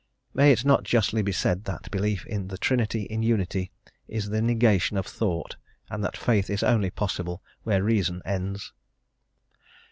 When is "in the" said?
2.25-2.57